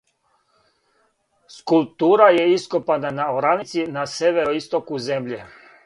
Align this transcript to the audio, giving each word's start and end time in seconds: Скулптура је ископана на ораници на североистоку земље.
Скулптура 1.57 2.31
је 2.37 2.47
ископана 2.55 3.13
на 3.21 3.29
ораници 3.37 3.87
на 3.99 4.11
североистоку 4.17 5.05
земље. 5.11 5.45